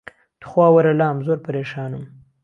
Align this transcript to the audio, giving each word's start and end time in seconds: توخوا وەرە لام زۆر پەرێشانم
توخوا 0.43 0.67
وەرە 0.75 0.93
لام 0.99 1.17
زۆر 1.25 1.37
پەرێشانم 1.45 2.03